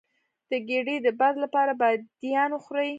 [0.49, 2.89] د ګیډې د باد لپاره بادیان وخورئ